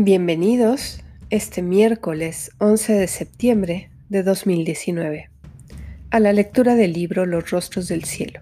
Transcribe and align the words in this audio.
Bienvenidos 0.00 1.00
este 1.28 1.60
miércoles 1.60 2.52
11 2.58 2.92
de 2.92 3.08
septiembre 3.08 3.90
de 4.08 4.22
2019 4.22 5.28
a 6.12 6.20
la 6.20 6.32
lectura 6.32 6.76
del 6.76 6.92
libro 6.92 7.26
Los 7.26 7.50
rostros 7.50 7.88
del 7.88 8.04
cielo. 8.04 8.40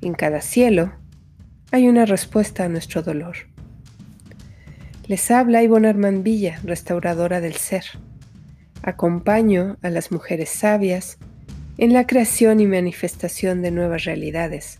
En 0.00 0.14
cada 0.14 0.40
cielo 0.40 0.94
hay 1.70 1.86
una 1.86 2.06
respuesta 2.06 2.64
a 2.64 2.70
nuestro 2.70 3.02
dolor. 3.02 3.36
Les 5.06 5.30
habla 5.30 5.62
Ivonne 5.62 5.88
Armand 5.88 6.22
Villa, 6.22 6.58
restauradora 6.64 7.42
del 7.42 7.56
ser. 7.56 7.84
Acompaño 8.80 9.76
a 9.82 9.90
las 9.90 10.10
mujeres 10.10 10.48
sabias 10.48 11.18
en 11.76 11.92
la 11.92 12.06
creación 12.06 12.60
y 12.60 12.66
manifestación 12.66 13.60
de 13.60 13.70
nuevas 13.70 14.04
realidades 14.04 14.78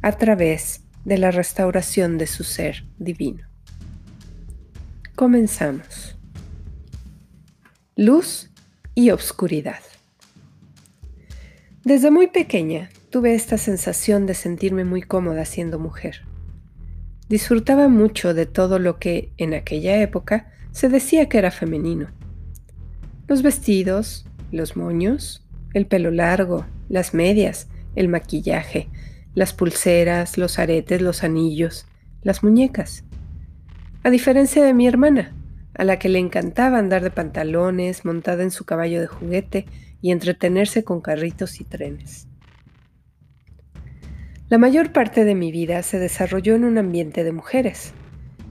a 0.00 0.12
través 0.12 0.84
de 1.04 1.18
la 1.18 1.32
restauración 1.32 2.18
de 2.18 2.28
su 2.28 2.44
ser 2.44 2.84
divino. 2.98 3.51
Comenzamos. 5.22 6.16
Luz 7.94 8.50
y 8.96 9.10
obscuridad. 9.10 9.78
Desde 11.84 12.10
muy 12.10 12.26
pequeña 12.26 12.90
tuve 13.08 13.36
esta 13.36 13.56
sensación 13.56 14.26
de 14.26 14.34
sentirme 14.34 14.84
muy 14.84 15.00
cómoda 15.00 15.44
siendo 15.44 15.78
mujer. 15.78 16.22
Disfrutaba 17.28 17.86
mucho 17.86 18.34
de 18.34 18.46
todo 18.46 18.80
lo 18.80 18.98
que 18.98 19.30
en 19.36 19.54
aquella 19.54 20.02
época 20.02 20.50
se 20.72 20.88
decía 20.88 21.28
que 21.28 21.38
era 21.38 21.52
femenino. 21.52 22.08
Los 23.28 23.44
vestidos, 23.44 24.26
los 24.50 24.76
moños, 24.76 25.46
el 25.72 25.86
pelo 25.86 26.10
largo, 26.10 26.66
las 26.88 27.14
medias, 27.14 27.68
el 27.94 28.08
maquillaje, 28.08 28.88
las 29.36 29.52
pulseras, 29.52 30.36
los 30.36 30.58
aretes, 30.58 31.00
los 31.00 31.22
anillos, 31.22 31.86
las 32.22 32.42
muñecas 32.42 33.04
a 34.04 34.10
diferencia 34.10 34.64
de 34.64 34.74
mi 34.74 34.88
hermana, 34.88 35.32
a 35.74 35.84
la 35.84 35.98
que 35.98 36.08
le 36.08 36.18
encantaba 36.18 36.78
andar 36.78 37.02
de 37.02 37.10
pantalones, 37.10 38.04
montada 38.04 38.42
en 38.42 38.50
su 38.50 38.64
caballo 38.64 39.00
de 39.00 39.06
juguete 39.06 39.66
y 40.00 40.10
entretenerse 40.10 40.82
con 40.82 41.00
carritos 41.00 41.60
y 41.60 41.64
trenes. 41.64 42.26
La 44.48 44.58
mayor 44.58 44.92
parte 44.92 45.24
de 45.24 45.34
mi 45.34 45.52
vida 45.52 45.82
se 45.82 45.98
desarrolló 45.98 46.56
en 46.56 46.64
un 46.64 46.78
ambiente 46.78 47.24
de 47.24 47.32
mujeres. 47.32 47.94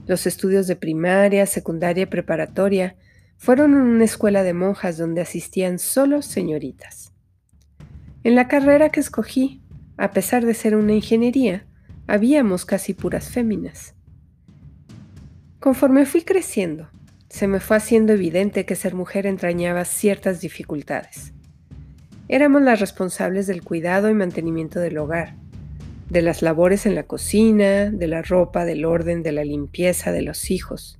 Los 0.06 0.26
estudios 0.26 0.66
de 0.66 0.74
primaria, 0.74 1.46
secundaria 1.46 2.04
y 2.04 2.06
preparatoria 2.06 2.96
fueron 3.36 3.74
en 3.74 3.82
una 3.82 4.04
escuela 4.04 4.42
de 4.42 4.54
monjas 4.54 4.96
donde 4.96 5.20
asistían 5.20 5.78
solo 5.78 6.22
señoritas. 6.22 7.12
En 8.24 8.34
la 8.34 8.48
carrera 8.48 8.88
que 8.88 9.00
escogí, 9.00 9.62
a 9.96 10.10
pesar 10.12 10.46
de 10.46 10.54
ser 10.54 10.76
una 10.76 10.92
ingeniería, 10.92 11.66
habíamos 12.06 12.64
casi 12.64 12.94
puras 12.94 13.30
féminas. 13.30 13.94
Conforme 15.62 16.06
fui 16.06 16.22
creciendo, 16.22 16.88
se 17.28 17.46
me 17.46 17.60
fue 17.60 17.76
haciendo 17.76 18.12
evidente 18.12 18.66
que 18.66 18.74
ser 18.74 18.96
mujer 18.96 19.26
entrañaba 19.26 19.84
ciertas 19.84 20.40
dificultades. 20.40 21.34
Éramos 22.26 22.62
las 22.62 22.80
responsables 22.80 23.46
del 23.46 23.62
cuidado 23.62 24.10
y 24.10 24.14
mantenimiento 24.14 24.80
del 24.80 24.98
hogar, 24.98 25.36
de 26.10 26.20
las 26.20 26.42
labores 26.42 26.84
en 26.84 26.96
la 26.96 27.04
cocina, 27.04 27.92
de 27.92 28.08
la 28.08 28.22
ropa, 28.22 28.64
del 28.64 28.84
orden, 28.84 29.22
de 29.22 29.30
la 29.30 29.44
limpieza, 29.44 30.10
de 30.10 30.22
los 30.22 30.50
hijos. 30.50 30.98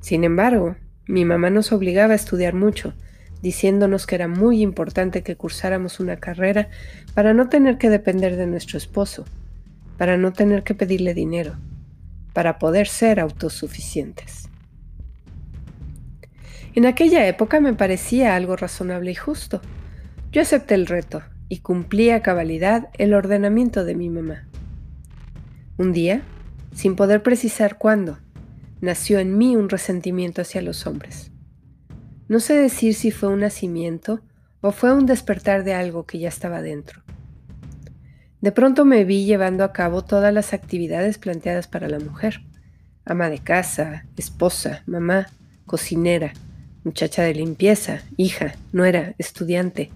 Sin 0.00 0.24
embargo, 0.24 0.74
mi 1.06 1.24
mamá 1.24 1.48
nos 1.48 1.70
obligaba 1.70 2.14
a 2.14 2.16
estudiar 2.16 2.54
mucho, 2.54 2.92
diciéndonos 3.40 4.08
que 4.08 4.16
era 4.16 4.26
muy 4.26 4.62
importante 4.62 5.22
que 5.22 5.36
cursáramos 5.36 6.00
una 6.00 6.16
carrera 6.16 6.70
para 7.14 7.34
no 7.34 7.48
tener 7.48 7.78
que 7.78 7.88
depender 7.88 8.34
de 8.34 8.48
nuestro 8.48 8.78
esposo, 8.78 9.24
para 9.96 10.16
no 10.16 10.32
tener 10.32 10.64
que 10.64 10.74
pedirle 10.74 11.14
dinero 11.14 11.54
para 12.34 12.58
poder 12.58 12.86
ser 12.86 13.20
autosuficientes. 13.20 14.50
En 16.74 16.84
aquella 16.84 17.26
época 17.26 17.60
me 17.60 17.72
parecía 17.72 18.34
algo 18.34 18.56
razonable 18.56 19.12
y 19.12 19.14
justo. 19.14 19.62
Yo 20.32 20.42
acepté 20.42 20.74
el 20.74 20.86
reto 20.86 21.22
y 21.48 21.60
cumplí 21.60 22.10
a 22.10 22.20
cabalidad 22.20 22.88
el 22.98 23.14
ordenamiento 23.14 23.84
de 23.84 23.94
mi 23.94 24.10
mamá. 24.10 24.48
Un 25.78 25.92
día, 25.92 26.22
sin 26.74 26.96
poder 26.96 27.22
precisar 27.22 27.78
cuándo, 27.78 28.18
nació 28.80 29.20
en 29.20 29.38
mí 29.38 29.54
un 29.54 29.68
resentimiento 29.68 30.42
hacia 30.42 30.62
los 30.62 30.88
hombres. 30.88 31.30
No 32.26 32.40
sé 32.40 32.54
decir 32.54 32.94
si 32.94 33.12
fue 33.12 33.28
un 33.28 33.40
nacimiento 33.40 34.20
o 34.60 34.72
fue 34.72 34.92
un 34.92 35.06
despertar 35.06 35.62
de 35.62 35.74
algo 35.74 36.06
que 36.06 36.18
ya 36.18 36.28
estaba 36.28 36.60
dentro. 36.60 37.03
De 38.44 38.52
pronto 38.52 38.84
me 38.84 39.06
vi 39.06 39.24
llevando 39.24 39.64
a 39.64 39.72
cabo 39.72 40.04
todas 40.04 40.30
las 40.30 40.52
actividades 40.52 41.16
planteadas 41.16 41.66
para 41.66 41.88
la 41.88 41.98
mujer. 41.98 42.42
Ama 43.06 43.30
de 43.30 43.38
casa, 43.38 44.04
esposa, 44.18 44.82
mamá, 44.84 45.28
cocinera, 45.64 46.34
muchacha 46.84 47.22
de 47.22 47.32
limpieza, 47.32 48.02
hija, 48.18 48.54
nuera, 48.70 49.14
estudiante 49.16 49.90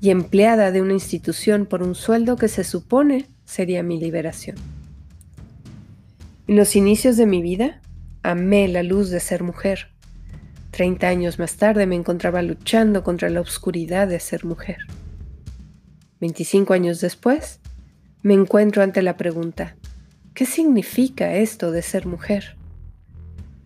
y 0.00 0.08
empleada 0.08 0.70
de 0.70 0.80
una 0.80 0.94
institución 0.94 1.66
por 1.66 1.82
un 1.82 1.94
sueldo 1.94 2.36
que 2.36 2.48
se 2.48 2.64
supone 2.64 3.26
sería 3.44 3.82
mi 3.82 4.00
liberación. 4.00 4.56
En 6.46 6.56
los 6.56 6.76
inicios 6.76 7.18
de 7.18 7.26
mi 7.26 7.42
vida, 7.42 7.82
amé 8.22 8.68
la 8.68 8.82
luz 8.82 9.10
de 9.10 9.20
ser 9.20 9.42
mujer. 9.42 9.88
Treinta 10.70 11.08
años 11.08 11.38
más 11.38 11.56
tarde 11.56 11.84
me 11.84 11.96
encontraba 11.96 12.40
luchando 12.40 13.04
contra 13.04 13.28
la 13.28 13.42
oscuridad 13.42 14.08
de 14.08 14.18
ser 14.18 14.46
mujer. 14.46 14.78
Veinticinco 16.20 16.72
años 16.72 17.02
después, 17.02 17.60
me 18.22 18.34
encuentro 18.34 18.84
ante 18.84 19.02
la 19.02 19.16
pregunta, 19.16 19.74
¿qué 20.32 20.46
significa 20.46 21.34
esto 21.34 21.72
de 21.72 21.82
ser 21.82 22.06
mujer? 22.06 22.56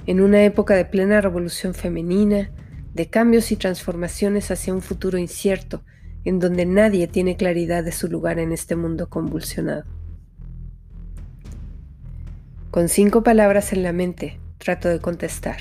En 0.07 0.23
una 0.23 0.45
época 0.45 0.75
de 0.75 0.87
plena 0.87 1.21
revolución 1.21 1.75
femenina, 1.75 2.51
de 2.95 3.11
cambios 3.11 3.53
y 3.53 3.57
transformaciones 3.57 4.51
hacia 4.51 4.73
un 4.73 4.81
futuro 4.81 5.19
incierto, 5.19 5.85
en 6.25 6.39
donde 6.39 6.65
nadie 6.65 7.07
tiene 7.07 7.37
claridad 7.37 7.85
de 7.85 7.93
su 7.93 8.09
lugar 8.09 8.39
en 8.39 8.51
este 8.51 8.77
mundo 8.77 9.11
convulsionado. 9.11 9.85
Con 12.71 12.89
cinco 12.89 13.23
palabras 13.23 13.75
en 13.75 13.83
la 13.83 13.93
mente, 13.93 14.41
trato 14.57 14.89
de 14.89 15.01
contestar. 15.01 15.59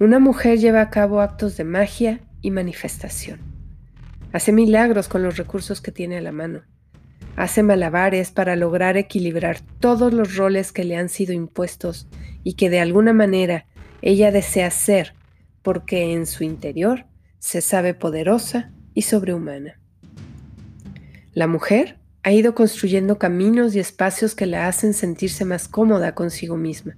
Una 0.00 0.18
mujer 0.18 0.58
lleva 0.58 0.80
a 0.80 0.90
cabo 0.90 1.20
actos 1.20 1.56
de 1.56 1.64
magia 1.64 2.20
y 2.42 2.50
manifestación. 2.50 3.38
Hace 4.32 4.52
milagros 4.52 5.06
con 5.06 5.22
los 5.22 5.36
recursos 5.36 5.80
que 5.80 5.92
tiene 5.92 6.18
a 6.18 6.20
la 6.20 6.32
mano 6.32 6.62
hace 7.38 7.62
malabares 7.62 8.32
para 8.32 8.56
lograr 8.56 8.96
equilibrar 8.96 9.60
todos 9.78 10.12
los 10.12 10.34
roles 10.34 10.72
que 10.72 10.82
le 10.82 10.96
han 10.96 11.08
sido 11.08 11.32
impuestos 11.32 12.08
y 12.42 12.54
que 12.54 12.68
de 12.68 12.80
alguna 12.80 13.12
manera 13.12 13.66
ella 14.02 14.32
desea 14.32 14.72
ser 14.72 15.14
porque 15.62 16.12
en 16.12 16.26
su 16.26 16.42
interior 16.42 17.06
se 17.38 17.60
sabe 17.60 17.94
poderosa 17.94 18.72
y 18.92 19.02
sobrehumana. 19.02 19.78
La 21.32 21.46
mujer 21.46 22.00
ha 22.24 22.32
ido 22.32 22.56
construyendo 22.56 23.18
caminos 23.18 23.76
y 23.76 23.78
espacios 23.78 24.34
que 24.34 24.46
la 24.46 24.66
hacen 24.66 24.92
sentirse 24.92 25.44
más 25.44 25.68
cómoda 25.68 26.16
consigo 26.16 26.56
misma. 26.56 26.96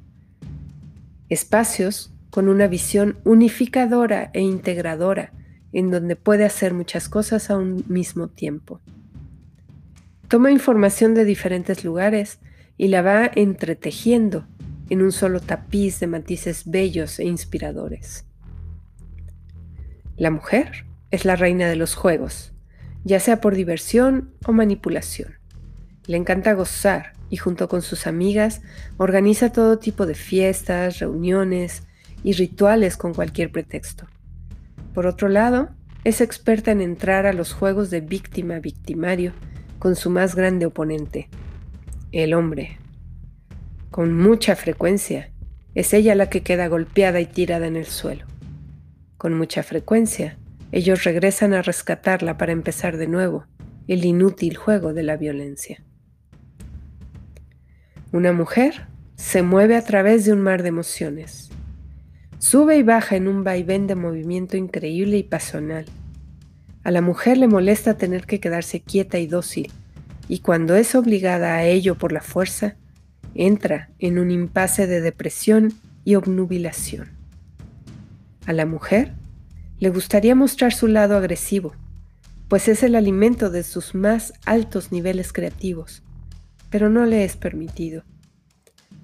Espacios 1.29 2.15
con 2.31 2.49
una 2.49 2.67
visión 2.67 3.19
unificadora 3.25 4.31
e 4.33 4.41
integradora 4.41 5.33
en 5.75 5.91
donde 5.91 6.17
puede 6.17 6.47
hacer 6.47 6.73
muchas 6.73 7.11
cosas 7.11 7.51
a 7.51 7.59
un 7.59 7.85
mismo 7.89 8.29
tiempo. 8.29 8.81
Toma 10.31 10.53
información 10.53 11.13
de 11.15 11.25
diferentes 11.25 11.85
lugares 11.85 12.39
y 12.77 12.87
la 12.87 13.03
va 13.03 13.29
entretejiendo 13.35 14.47
en 14.89 15.03
un 15.03 15.11
solo 15.11 15.41
tapiz 15.41 15.99
de 15.99 16.07
matices 16.07 16.71
bellos 16.71 17.19
e 17.19 17.25
inspiradores. 17.25 18.27
La 20.17 20.31
mujer 20.31 20.87
es 21.11 21.25
la 21.25 21.35
reina 21.35 21.67
de 21.67 21.75
los 21.75 21.97
juegos, 21.97 22.53
ya 23.03 23.19
sea 23.19 23.41
por 23.41 23.57
diversión 23.57 24.33
o 24.47 24.53
manipulación. 24.53 25.35
Le 26.07 26.17
encanta 26.17 26.53
gozar 26.53 27.15
y 27.29 27.37
junto 27.37 27.69
con 27.69 27.83
sus 27.83 28.07
amigas 28.07 28.63
organiza 28.99 29.51
todo 29.51 29.81
tipo 29.81 30.07
de 30.07 30.15
fiestas, 30.15 31.01
reuniones 31.01 31.83
y 32.23 32.35
rituales 32.35 32.97
con 32.97 33.15
cualquier 33.15 33.51
pretexto. 33.51 34.07
Por 34.95 35.09
otro 35.09 35.29
lado, 35.29 35.71
es 36.05 36.21
experta 36.21 36.71
en 36.71 36.83
entrar 36.83 37.27
a 37.27 37.33
los 37.33 37.53
juegos 37.53 37.91
de 37.91 38.01
víctima-victimario 38.01 39.33
con 39.81 39.97
su 39.97 40.11
más 40.11 40.37
grande 40.37 40.67
oponente, 40.67 41.31
el 42.13 42.35
hombre. 42.35 42.79
Con 43.91 44.15
mucha 44.15 44.55
frecuencia, 44.55 45.33
es 45.75 45.95
ella 45.95 46.15
la 46.15 46.29
que 46.29 46.43
queda 46.43 46.69
golpeada 46.69 47.19
y 47.19 47.27
tirada 47.27 47.67
en 47.67 47.77
el 47.77 47.87
suelo. 47.87 48.27
Con 49.17 49.33
mucha 49.33 49.63
frecuencia, 49.63 50.37
ellos 50.71 51.05
regresan 51.05 51.55
a 51.55 51.63
rescatarla 51.63 52.37
para 52.37 52.53
empezar 52.53 52.99
de 52.99 53.07
nuevo 53.07 53.47
el 53.89 54.05
inútil 54.05 54.59
juego 54.59 54.93
de 54.93 55.03
la 55.03 55.17
violencia. 55.17 55.83
Una 58.13 58.35
mujer 58.35 58.87
se 59.17 59.43
mueve 59.43 59.77
a 59.77 59.85
través 59.85 60.27
de 60.27 60.35
un 60.35 60.43
mar 60.43 60.63
de 60.63 60.69
emociones. 60.69 61.49
Sube 62.39 62.77
y 62.77 62.83
baja 62.83 63.17
en 63.17 63.29
un 63.29 63.45
vaivén 63.45 63.87
de 63.87 63.95
movimiento 63.95 64.59
increíble 64.59 65.17
y 65.17 65.23
pasional 65.23 65.87
a 66.83 66.91
la 66.91 67.03
mujer 67.03 67.37
le 67.37 67.47
molesta 67.47 67.99
tener 67.99 68.25
que 68.25 68.41
quedarse 68.41 68.81
quieta 68.81 69.19
y 69.19 69.27
dócil, 69.27 69.71
y 70.29 70.39
cuando 70.39 70.77
es 70.77 70.95
obligada 70.95 71.57
a 71.57 71.65
ello 71.65 71.99
por 71.99 72.13
la 72.13 72.23
fuerza, 72.23 72.77
entra 73.35 73.91
en 73.99 74.19
un 74.19 74.31
impasse 74.31 74.87
de 74.87 75.01
depresión 75.01 75.75
y 76.05 76.15
obnubilación. 76.15 77.11
A 78.47 78.53
la 78.53 78.65
mujer 78.65 79.13
le 79.79 79.91
gustaría 79.91 80.35
mostrar 80.35 80.73
su 80.73 80.87
lado 80.87 81.17
agresivo, 81.17 81.75
pues 82.49 82.67
es 82.67 82.83
el 82.83 82.95
alimento 82.95 83.51
de 83.51 83.63
sus 83.63 83.95
más 83.95 84.33
altos 84.47 84.91
niveles 84.91 85.33
creativos, 85.33 86.03
pero 86.71 86.89
no 86.89 87.05
le 87.05 87.25
es 87.25 87.37
permitido. 87.37 88.05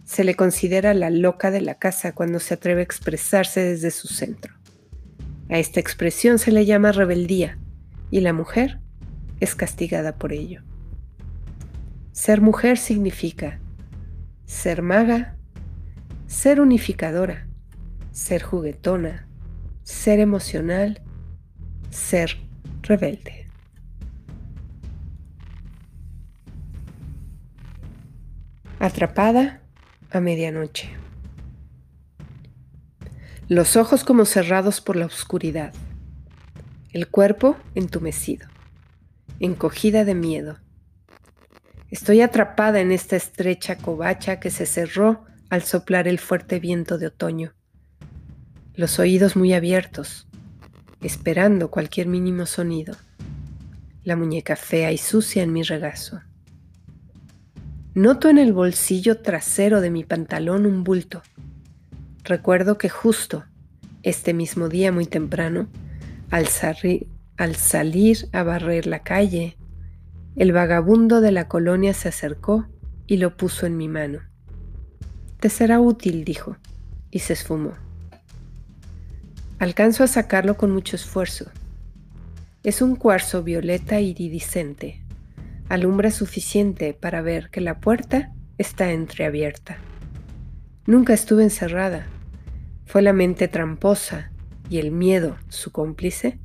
Se 0.05 0.25
le 0.25 0.35
considera 0.35 0.95
la 0.95 1.11
loca 1.11 1.51
de 1.51 1.61
la 1.61 1.75
casa 1.75 2.13
cuando 2.13 2.41
se 2.41 2.55
atreve 2.55 2.81
a 2.81 2.85
expresarse 2.85 3.61
desde 3.61 3.91
su 3.91 4.09
centro. 4.09 4.55
A 5.51 5.59
esta 5.59 5.81
expresión 5.81 6.39
se 6.39 6.53
le 6.53 6.65
llama 6.65 6.93
rebeldía 6.93 7.59
y 8.11 8.21
la 8.21 8.33
mujer 8.33 8.81
es 9.41 9.55
castigada 9.55 10.17
por 10.17 10.33
ello. 10.33 10.63
Ser 12.13 12.41
mujer 12.41 12.79
significa 12.79 13.61
ser 14.47 14.81
maga, 14.81 15.37
ser 16.27 16.61
unificadora, 16.61 17.47
ser 18.13 18.43
juguetona, 18.43 19.27
ser 19.83 20.21
emocional, 20.21 21.03
ser 21.91 22.37
rebelde. 22.83 23.49
Atrapada 28.79 29.61
a 30.11 30.21
medianoche. 30.21 30.91
Los 33.49 33.77
ojos 33.77 34.05
como 34.05 34.25
cerrados 34.25 34.81
por 34.81 34.97
la 34.97 35.07
oscuridad. 35.07 35.73
El 36.97 37.09
cuerpo 37.09 37.59
entumecido, 37.75 38.49
encogida 39.39 40.07
de 40.07 40.15
miedo. 40.15 40.57
Estoy 41.91 42.23
atrapada 42.23 42.81
en 42.81 42.91
esta 42.91 43.17
estrecha 43.17 43.77
covacha 43.77 44.41
que 44.41 44.51
se 44.51 44.65
cerró 44.65 45.27
al 45.51 45.63
soplar 45.63 46.09
el 46.09 46.19
fuerte 46.19 46.59
viento 46.59 46.97
de 46.97 47.09
otoño. 47.09 47.53
Los 48.73 48.99
oídos 48.99 49.37
muy 49.37 49.53
abiertos, 49.53 50.27
esperando 51.03 51.71
cualquier 51.71 52.07
mínimo 52.07 52.47
sonido. 52.47 52.97
La 54.03 54.17
muñeca 54.17 54.57
fea 54.57 54.91
y 54.91 54.97
sucia 54.97 55.43
en 55.43 55.53
mi 55.53 55.65
regazo. 55.65 56.23
Noto 57.93 58.31
en 58.31 58.39
el 58.39 58.55
bolsillo 58.55 59.21
trasero 59.21 59.83
de 59.83 59.91
mi 59.91 60.03
pantalón 60.03 60.65
un 60.65 60.83
bulto. 60.83 61.21
Recuerdo 62.25 62.79
que 62.79 62.89
justo 62.89 63.45
este 64.03 64.33
mismo 64.33 64.71
día 64.71 64.93
muy 64.93 65.05
temprano, 65.05 65.69
al, 66.31 66.47
al 67.37 67.57
salir 67.57 68.29
a 68.33 68.43
barrer 68.43 68.87
la 68.87 69.03
calle, 69.03 69.57
el 70.37 70.53
vagabundo 70.53 71.21
de 71.21 71.33
la 71.33 71.49
colonia 71.49 71.95
se 71.95 72.09
acercó 72.09 72.67
y 73.07 73.19
lo 73.19 73.37
puso 73.37 73.67
en 73.67 73.77
mi 73.77 73.89
mano. 73.89 74.21
Te 75.41 75.49
será 75.49 75.81
útil, 75.81 76.25
dijo, 76.25 76.57
y 77.11 77.21
se 77.21 77.35
esfumó. 77.35 77.75
Alcanzo 79.59 80.05
a 80.05 80.09
sacarlo 80.09 80.57
con 80.57 80.71
mucho 80.71 80.97
esfuerzo. 80.97 81.51
Es 82.63 82.83
un 82.83 82.97
cuarzo 82.97 83.43
violeta 83.43 84.01
iridiscente, 84.01 85.03
alumbra 85.69 86.11
suficiente 86.11 86.93
para 86.95 87.23
ver 87.23 87.49
que 87.51 87.61
la 87.61 87.81
puerta 87.81 88.35
está 88.59 88.93
entreabierta. 88.93 89.79
Nunca 90.87 91.15
estuve 91.15 91.45
encerrada. 91.45 92.07
Fue 92.85 93.03
la 93.03 93.13
mente 93.13 93.49
tramposa 93.49 94.31
y 94.69 94.79
el 94.79 94.91
miedo, 94.91 95.37
su 95.49 95.73
cómplice, 95.73 96.39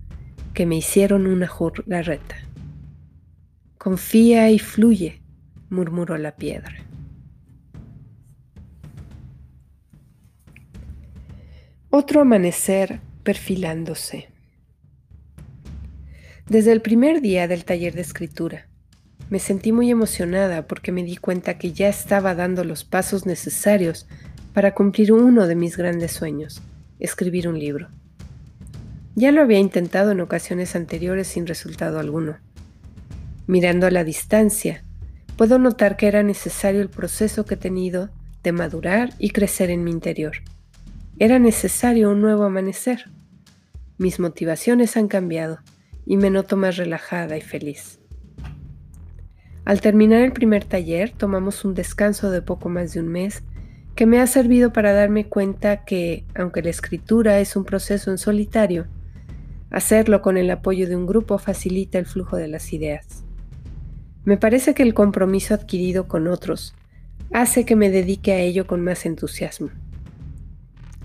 que 0.54 0.66
me 0.66 0.76
hicieron 0.76 1.28
una 1.28 1.48
jugarreta. 1.48 2.36
Confía 3.78 4.50
y 4.52 4.60
fluye, 4.60 5.22
murmuró 5.70 6.18
la 6.18 6.36
piedra. 6.36 6.76
Otro 11.90 12.22
amanecer 12.22 13.02
perfilándose. 13.24 14.30
Desde 16.48 16.72
el 16.72 16.82
primer 16.82 17.22
día 17.22 17.48
del 17.48 17.66
taller 17.66 17.94
de 17.94 18.02
escritura, 18.02 18.68
me 19.30 19.40
sentí 19.40 19.72
muy 19.72 19.90
emocionada 19.90 20.68
porque 20.68 20.92
me 20.92 21.04
di 21.04 21.16
cuenta 21.16 21.58
que 21.58 21.72
ya 21.72 21.88
estaba 21.88 22.36
dando 22.36 22.66
los 22.66 22.84
pasos 22.84 23.26
necesarios 23.26 24.08
para 24.54 24.74
cumplir 24.74 25.14
uno 25.14 25.48
de 25.48 25.56
mis 25.56 25.78
grandes 25.78 26.12
sueños, 26.12 26.62
escribir 27.00 27.48
un 27.48 27.58
libro. 27.58 27.90
Ya 29.16 29.32
lo 29.32 29.42
había 29.42 29.60
intentado 29.60 30.12
en 30.12 30.22
ocasiones 30.22 30.76
anteriores 30.76 31.28
sin 31.28 31.46
resultado 31.46 32.00
alguno. 32.00 32.38
Mirando 33.46 33.88
a 33.88 33.92
la 33.92 34.06
distancia, 34.06 34.86
puedo 35.36 35.60
notar 35.60 35.98
que 35.98 36.08
era 36.08 36.24
necesario 36.24 36.82
el 36.82 36.90
proceso 36.90 37.46
que 37.46 37.56
he 37.56 37.58
tenido 37.58 38.10
de 38.42 38.54
madurar 38.54 39.10
y 39.20 39.32
crecer 39.32 39.70
en 39.70 39.84
mi 39.84 39.92
interior. 39.92 40.38
Era 41.20 41.40
necesario 41.40 42.10
un 42.10 42.22
nuevo 42.22 42.46
amanecer. 42.46 43.12
Mis 43.98 44.20
motivaciones 44.20 44.96
han 44.96 45.10
cambiado 45.10 45.60
y 46.06 46.16
me 46.16 46.30
noto 46.30 46.56
más 46.56 46.78
relajada 46.78 47.38
y 47.38 47.42
feliz. 47.42 48.00
Al 49.66 49.82
terminar 49.82 50.22
el 50.22 50.32
primer 50.32 50.64
taller, 50.64 51.12
tomamos 51.12 51.66
un 51.66 51.74
descanso 51.74 52.32
de 52.32 52.42
poco 52.42 52.70
más 52.70 52.94
de 52.94 53.02
un 53.02 53.10
mes 53.10 53.44
que 53.96 54.06
me 54.06 54.20
ha 54.20 54.26
servido 54.26 54.72
para 54.72 54.94
darme 54.94 55.28
cuenta 55.28 55.84
que, 55.84 56.26
aunque 56.34 56.64
la 56.64 56.70
escritura 56.70 57.40
es 57.40 57.56
un 57.56 57.66
proceso 57.66 58.10
en 58.10 58.18
solitario, 58.18 58.88
hacerlo 59.72 60.22
con 60.22 60.38
el 60.38 60.52
apoyo 60.52 60.88
de 60.88 60.96
un 60.96 61.08
grupo 61.08 61.38
facilita 61.38 61.98
el 61.98 62.06
flujo 62.06 62.38
de 62.38 62.48
las 62.48 62.74
ideas. 62.74 63.24
Me 64.24 64.38
parece 64.38 64.74
que 64.74 64.84
el 64.84 64.94
compromiso 64.94 65.54
adquirido 65.54 66.08
con 66.08 66.28
otros 66.28 66.76
hace 67.34 67.66
que 67.66 67.76
me 67.76 67.90
dedique 67.90 68.34
a 68.34 68.40
ello 68.40 68.68
con 68.68 68.82
más 68.82 69.06
entusiasmo. 69.06 69.70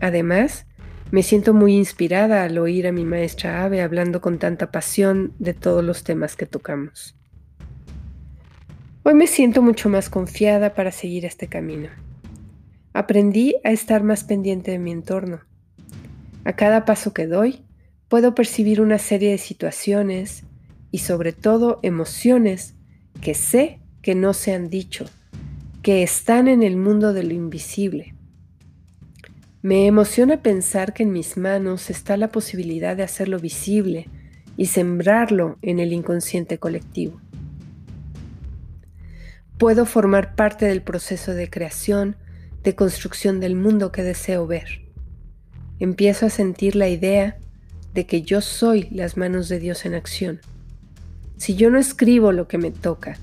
Además, 0.00 0.66
me 1.10 1.22
siento 1.22 1.54
muy 1.54 1.74
inspirada 1.74 2.42
al 2.42 2.58
oír 2.58 2.86
a 2.86 2.92
mi 2.92 3.04
maestra 3.04 3.64
Ave 3.64 3.80
hablando 3.80 4.20
con 4.20 4.38
tanta 4.38 4.72
pasión 4.72 5.32
de 5.38 5.54
todos 5.54 5.84
los 5.84 6.02
temas 6.02 6.34
que 6.36 6.46
tocamos. 6.46 7.16
Hoy 9.04 9.14
me 9.14 9.28
siento 9.28 9.62
mucho 9.62 9.88
más 9.88 10.10
confiada 10.10 10.74
para 10.74 10.90
seguir 10.90 11.24
este 11.24 11.46
camino. 11.46 11.88
Aprendí 12.92 13.54
a 13.62 13.70
estar 13.70 14.02
más 14.02 14.24
pendiente 14.24 14.72
de 14.72 14.80
mi 14.80 14.90
entorno. 14.90 15.40
A 16.44 16.54
cada 16.54 16.84
paso 16.84 17.14
que 17.14 17.26
doy, 17.26 17.65
puedo 18.08 18.34
percibir 18.34 18.80
una 18.80 18.98
serie 18.98 19.30
de 19.30 19.38
situaciones 19.38 20.44
y 20.90 20.98
sobre 20.98 21.32
todo 21.32 21.80
emociones 21.82 22.74
que 23.20 23.34
sé 23.34 23.80
que 24.02 24.14
no 24.14 24.34
se 24.34 24.54
han 24.54 24.70
dicho, 24.70 25.06
que 25.82 26.02
están 26.02 26.48
en 26.48 26.62
el 26.62 26.76
mundo 26.76 27.12
de 27.12 27.24
lo 27.24 27.34
invisible. 27.34 28.14
Me 29.62 29.86
emociona 29.86 30.42
pensar 30.42 30.92
que 30.92 31.02
en 31.02 31.12
mis 31.12 31.36
manos 31.36 31.90
está 31.90 32.16
la 32.16 32.28
posibilidad 32.28 32.96
de 32.96 33.02
hacerlo 33.02 33.40
visible 33.40 34.08
y 34.56 34.66
sembrarlo 34.66 35.58
en 35.62 35.80
el 35.80 35.92
inconsciente 35.92 36.58
colectivo. 36.58 37.20
Puedo 39.58 39.86
formar 39.86 40.36
parte 40.36 40.66
del 40.66 40.82
proceso 40.82 41.32
de 41.32 41.50
creación, 41.50 42.16
de 42.62 42.74
construcción 42.76 43.40
del 43.40 43.56
mundo 43.56 43.90
que 43.90 44.02
deseo 44.02 44.46
ver. 44.46 44.82
Empiezo 45.80 46.26
a 46.26 46.30
sentir 46.30 46.76
la 46.76 46.88
idea 46.88 47.38
de 47.96 48.06
que 48.06 48.20
yo 48.20 48.42
soy 48.42 48.88
las 48.90 49.16
manos 49.16 49.48
de 49.48 49.58
Dios 49.58 49.86
en 49.86 49.94
acción. 49.94 50.40
Si 51.38 51.56
yo 51.56 51.70
no 51.70 51.78
escribo 51.78 52.30
lo 52.30 52.46
que 52.46 52.58
me 52.58 52.70
toca, 52.70 53.16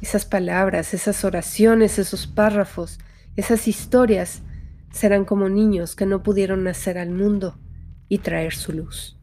esas 0.00 0.24
palabras, 0.24 0.94
esas 0.94 1.24
oraciones, 1.24 1.98
esos 1.98 2.26
párrafos, 2.26 2.98
esas 3.36 3.68
historias 3.68 4.40
serán 4.90 5.26
como 5.26 5.50
niños 5.50 5.94
que 5.94 6.06
no 6.06 6.22
pudieron 6.22 6.64
nacer 6.64 6.96
al 6.96 7.10
mundo 7.10 7.58
y 8.08 8.18
traer 8.18 8.54
su 8.54 8.72
luz. 8.72 9.18